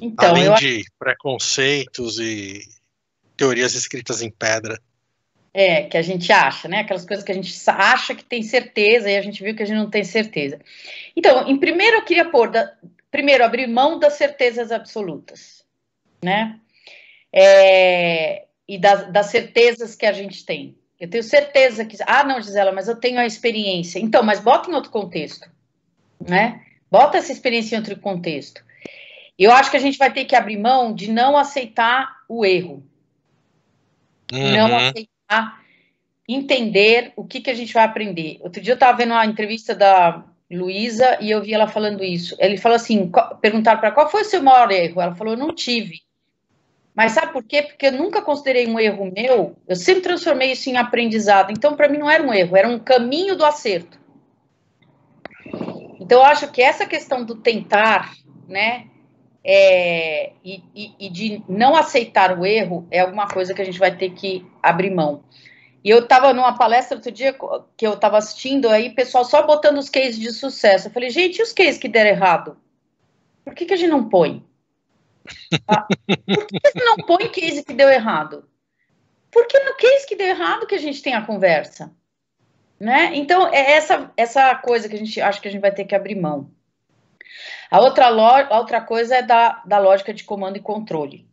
[0.00, 0.54] Então, Além eu...
[0.54, 2.60] de preconceitos e
[3.36, 4.80] teorias escritas em pedra.
[5.54, 6.80] É, que a gente acha, né?
[6.80, 9.66] Aquelas coisas que a gente acha que tem certeza e a gente viu que a
[9.66, 10.58] gente não tem certeza.
[11.14, 12.72] Então, em primeiro eu queria pôr, da,
[13.10, 15.62] primeiro, abrir mão das certezas absolutas,
[16.24, 16.58] né?
[17.32, 20.76] é, e das, das certezas que a gente tem.
[21.00, 21.96] Eu tenho certeza que.
[22.06, 23.98] Ah, não, Gisela, mas eu tenho a experiência.
[23.98, 25.48] Então, mas bota em outro contexto,
[26.20, 26.62] né?
[26.90, 28.62] Bota essa experiência em outro contexto.
[29.38, 32.84] Eu acho que a gente vai ter que abrir mão de não aceitar o erro.
[34.32, 34.52] Uhum.
[34.52, 35.62] Não aceitar,
[36.28, 38.38] entender o que, que a gente vai aprender.
[38.40, 42.36] Outro dia eu estava vendo uma entrevista da Luísa e eu vi ela falando isso.
[42.38, 45.00] Ele falou assim: perguntaram para qual foi o seu maior erro?
[45.00, 46.00] Ela falou: não tive.
[46.94, 47.62] Mas sabe por quê?
[47.62, 51.50] Porque eu nunca considerei um erro meu, eu sempre transformei isso em aprendizado.
[51.50, 53.98] Então, para mim, não era um erro, era um caminho do acerto.
[55.98, 58.12] Então, eu acho que essa questão do tentar,
[58.46, 58.88] né,
[59.44, 63.78] é, e, e, e, de não aceitar o erro é alguma coisa que a gente
[63.78, 65.24] vai ter que abrir mão.
[65.84, 67.36] E eu estava numa palestra outro dia
[67.76, 70.86] que eu estava assistindo, aí pessoal só botando os cases de sucesso.
[70.86, 72.56] Eu falei, gente, e os cases que deram errado?
[73.44, 74.44] Por que, que a gente não põe?
[75.66, 75.86] Ah,
[76.26, 78.48] por que você não põe case que deu errado?
[79.30, 81.92] Porque no case que deu errado que a gente tem a conversa.
[82.78, 83.12] Né?
[83.14, 85.94] Então, é essa, essa coisa que a gente acha que a gente vai ter que
[85.94, 86.50] abrir mão.
[87.70, 91.26] A outra, a outra coisa é da, da lógica de comando e controle.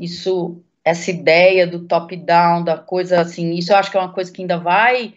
[0.00, 4.32] Isso, essa ideia do top-down, da coisa assim, isso eu acho que é uma coisa
[4.32, 5.14] que ainda vai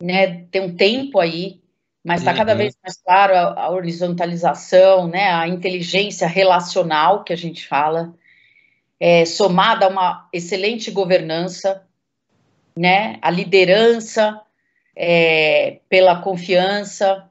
[0.00, 1.60] né, ter um tempo aí
[2.04, 2.58] mas está cada uhum.
[2.58, 8.14] vez mais claro a, a, horizontalização, né, a inteligência relacional que a gente fala,
[8.98, 11.86] é, somada a uma excelente governança,
[12.76, 14.40] né, a liderança
[14.96, 17.28] é, pela confiança,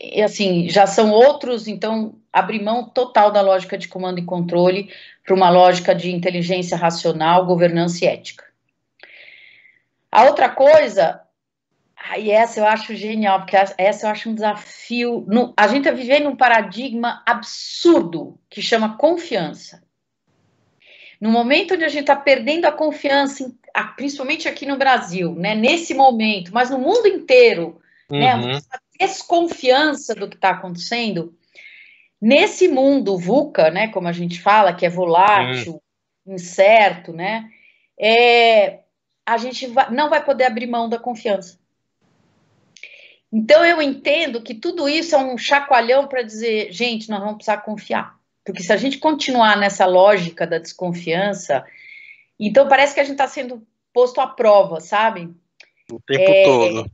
[0.00, 4.90] e assim, já são outros, então, abrir mão total da lógica de comando e controle
[5.24, 8.44] para uma lógica de inteligência racional, governança e ética.
[10.10, 11.20] A outra coisa
[12.18, 15.24] e essa eu acho genial, porque essa eu acho um desafio.
[15.26, 19.82] No, a gente está vivendo um paradigma absurdo que chama confiança.
[21.20, 23.52] No momento onde a gente está perdendo a confiança,
[23.96, 28.46] principalmente aqui no Brasil, né, nesse momento, mas no mundo inteiro, né, uhum.
[28.46, 28.60] né,
[28.98, 31.34] desconfiança do que está acontecendo,
[32.20, 35.80] nesse mundo VUCA, né, como a gente fala, que é volátil,
[36.26, 36.34] uhum.
[36.34, 37.48] incerto, né,
[37.98, 38.80] é,
[39.24, 41.58] a gente vai, não vai poder abrir mão da confiança.
[43.32, 47.58] Então eu entendo que tudo isso é um chacoalhão para dizer, gente, nós vamos precisar
[47.58, 48.16] confiar.
[48.44, 51.66] Porque se a gente continuar nessa lógica da desconfiança,
[52.38, 55.34] então parece que a gente está sendo posto à prova, sabe?
[55.90, 56.90] O tempo é, todo.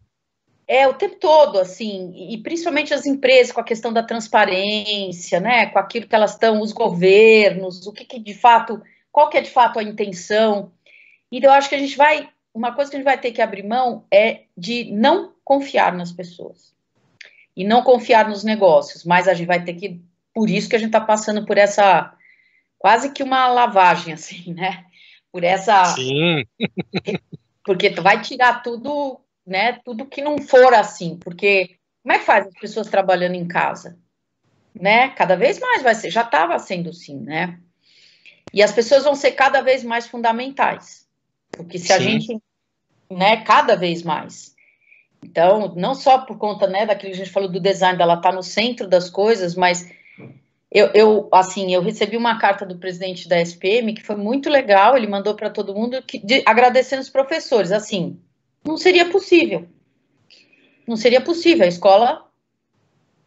[0.67, 5.67] É, o tempo todo, assim, e principalmente as empresas com a questão da transparência, né?
[5.67, 9.41] Com aquilo que elas estão, os governos, o que, que de fato, qual que é
[9.41, 10.73] de fato a intenção.
[11.31, 13.43] Então, eu acho que a gente vai, uma coisa que a gente vai ter que
[13.43, 16.73] abrir mão é de não confiar nas pessoas
[17.57, 20.01] e não confiar nos negócios, mas a gente vai ter que,
[20.33, 22.15] por isso que a gente está passando por essa
[22.79, 24.85] quase que uma lavagem, assim, né?
[25.31, 25.85] Por essa.
[25.87, 26.45] Sim.
[27.65, 29.81] porque vai tirar tudo, né?
[29.85, 33.97] Tudo que não for assim, porque como é que faz as pessoas trabalhando em casa?
[34.75, 35.11] Né?
[35.11, 37.59] Cada vez mais vai ser, já estava sendo assim, né?
[38.53, 41.07] E as pessoas vão ser cada vez mais fundamentais.
[41.51, 41.93] Porque se Sim.
[41.93, 42.39] a gente,
[43.11, 44.55] né, cada vez mais.
[45.23, 48.33] Então, não só por conta, né, daquilo que a gente falou do design, dela tá
[48.33, 49.89] no centro das coisas, mas
[50.71, 54.97] eu, eu, assim, eu recebi uma carta do presidente da SPM que foi muito legal,
[54.97, 58.19] ele mandou para todo mundo que, de, agradecendo os professores, assim,
[58.65, 59.69] não seria possível.
[60.87, 62.29] Não seria possível, a escola,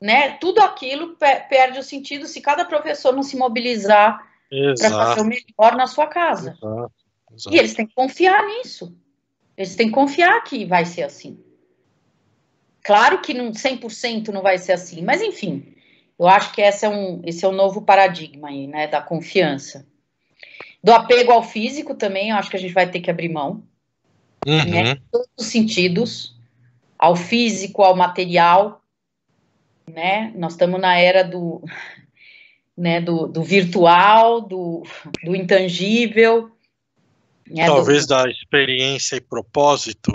[0.02, 1.16] né, tudo aquilo
[1.50, 6.08] perde o sentido se cada professor não se mobilizar para fazer o melhor na sua
[6.08, 6.58] casa.
[6.62, 6.92] Exato.
[7.36, 7.56] Exato.
[7.56, 8.96] E eles têm que confiar nisso.
[9.58, 11.40] Eles têm que confiar que vai ser assim.
[12.84, 15.76] Claro que não 100% não vai ser assim, mas enfim,
[16.20, 19.88] eu acho que esse é um, esse é um novo paradigma aí, né, da confiança.
[20.84, 23.64] Do apego ao físico também, eu acho que a gente vai ter que abrir mão,
[24.46, 24.66] uhum.
[24.66, 26.36] né, em todos os sentidos,
[26.98, 28.82] ao físico, ao material,
[29.88, 31.62] né, nós estamos na era do,
[32.78, 34.84] né, do, do virtual, do,
[35.24, 36.52] do intangível.
[37.50, 38.10] Né, Talvez do...
[38.10, 40.12] da experiência e propósito.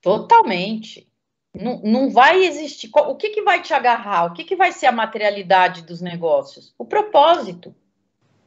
[0.00, 1.06] Totalmente.
[1.54, 2.88] Não, não vai existir.
[2.94, 4.26] O que, que vai te agarrar?
[4.26, 6.72] O que, que vai ser a materialidade dos negócios?
[6.78, 7.74] O propósito.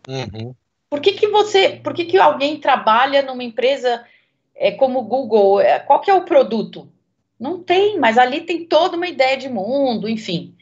[0.07, 0.55] Uhum.
[0.89, 1.81] Por que, que você.
[1.83, 4.05] Por que, que alguém trabalha numa empresa
[4.55, 5.59] é, como o Google?
[5.59, 6.89] É, qual que é o produto?
[7.39, 10.55] Não tem, mas ali tem toda uma ideia de mundo, enfim.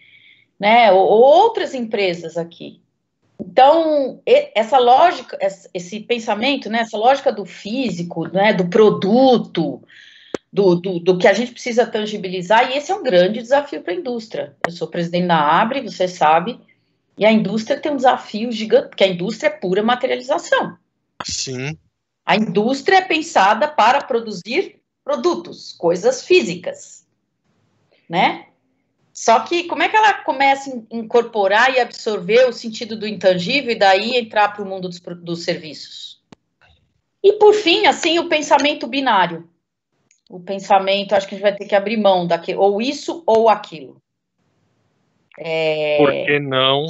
[0.60, 0.92] Né?
[0.92, 2.82] Ou, ou outras empresas aqui.
[3.44, 4.22] Então,
[4.54, 5.38] essa lógica,
[5.74, 9.82] esse pensamento, né, essa lógica do físico, né, do produto,
[10.54, 13.94] do, do, do, que a gente precisa tangibilizar, e esse é um grande desafio para
[13.94, 14.56] a indústria.
[14.66, 16.60] Eu sou presidente da Abre, você sabe,
[17.18, 20.78] e a indústria tem um desafio gigante, porque a indústria é pura materialização.
[21.26, 21.76] Sim.
[22.32, 27.06] A indústria é pensada para produzir produtos, coisas físicas,
[28.08, 28.48] né?
[29.12, 33.72] Só que como é que ela começa a incorporar e absorver o sentido do intangível
[33.72, 36.24] e daí entrar para o mundo dos, dos serviços?
[37.22, 39.50] E por fim, assim, o pensamento binário.
[40.30, 43.50] O pensamento, acho que a gente vai ter que abrir mão daquilo, ou isso ou
[43.50, 44.02] aquilo.
[45.38, 45.98] É...
[45.98, 46.88] Por que não?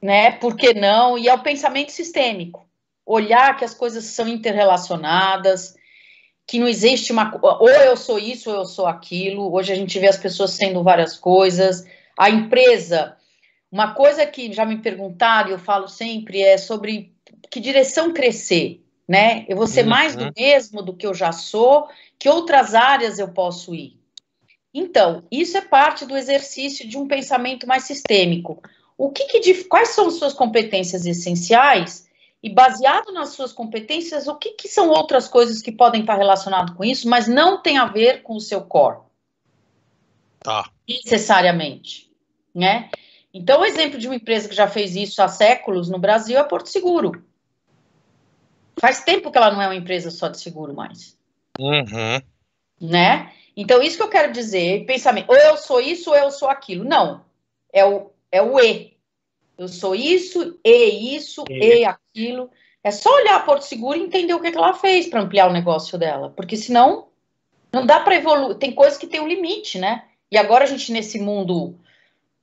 [0.00, 0.30] Né?
[0.30, 1.18] Por que não?
[1.18, 2.65] E é o pensamento sistêmico.
[3.06, 5.76] Olhar que as coisas são interrelacionadas,
[6.46, 7.38] que não existe uma.
[7.40, 9.52] Ou eu sou isso, ou eu sou aquilo.
[9.54, 11.86] Hoje a gente vê as pessoas sendo várias coisas.
[12.18, 13.16] A empresa.
[13.70, 17.12] Uma coisa que já me perguntaram, e eu falo sempre, é sobre
[17.50, 19.44] que direção crescer, né?
[19.48, 19.90] Eu vou ser uhum.
[19.90, 21.88] mais do mesmo do que eu já sou,
[22.18, 23.98] que outras áreas eu posso ir.
[24.72, 28.62] Então, isso é parte do exercício de um pensamento mais sistêmico.
[28.96, 32.05] O que, que quais são suas competências essenciais
[32.46, 36.76] e baseado nas suas competências, o que, que são outras coisas que podem estar relacionadas
[36.76, 39.00] com isso, mas não tem a ver com o seu core?
[40.38, 40.70] Tá.
[40.88, 42.08] Necessariamente,
[42.54, 42.88] né?
[43.34, 46.44] Então, o exemplo de uma empresa que já fez isso há séculos no Brasil é
[46.44, 47.26] Porto Seguro.
[48.78, 51.18] Faz tempo que ela não é uma empresa só de seguro mais.
[51.58, 52.22] Uhum.
[52.80, 53.32] Né?
[53.56, 56.84] Então, isso que eu quero dizer, pensamento, ou eu sou isso ou eu sou aquilo.
[56.84, 57.24] Não,
[57.72, 58.95] é o, é o E.
[59.58, 62.50] Eu sou isso, e isso, e, e aquilo.
[62.84, 65.48] É só olhar a Porto Seguro e entender o que, que ela fez para ampliar
[65.48, 66.32] o negócio dela.
[66.36, 67.08] Porque senão
[67.72, 68.56] não dá para evoluir.
[68.58, 70.04] Tem coisas que tem um limite, né?
[70.30, 71.74] E agora a gente, nesse mundo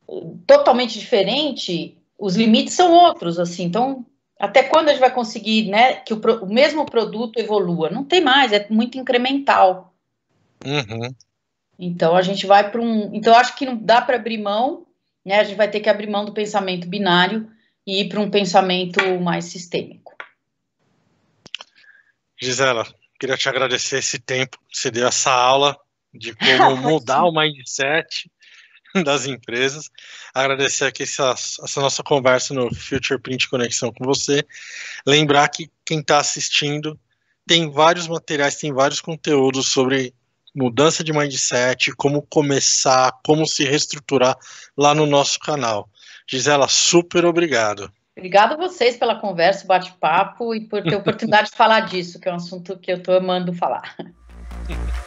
[0.10, 3.64] eh, totalmente diferente, os limites são outros, assim.
[3.64, 4.06] Então,
[4.40, 7.90] até quando a gente vai conseguir, né, que o, o mesmo produto evolua?
[7.90, 9.94] Não tem mais, é muito incremental.
[10.66, 11.14] Uhum.
[11.80, 13.12] Então, a gente vai para um.
[13.14, 14.86] Então, acho que não dá para abrir mão
[15.26, 17.50] né, a gente vai ter que abrir mão do pensamento binário
[17.86, 20.16] e ir para um pensamento mais sistêmico.
[22.42, 22.86] Gisela,
[23.20, 25.78] queria te agradecer esse tempo que você deu essa aula
[26.14, 28.30] de como mudar o mindset
[29.04, 29.90] das empresas.
[30.34, 34.46] Agradecer aqui essa, essa, nossa conversa no Future Print Conexão com você.
[35.06, 37.00] Lembrar que quem está assistindo
[37.48, 40.14] tem vários materiais, tem vários conteúdos sobre
[40.56, 44.38] mudança de mindset, como começar, como se reestruturar
[44.78, 45.90] lá no nosso canal.
[46.28, 47.92] Gisela, super obrigado.
[48.16, 52.30] Obrigado a vocês pela conversa, bate-papo e por ter a oportunidade de falar disso, que
[52.30, 53.96] é um assunto que eu estou amando falar.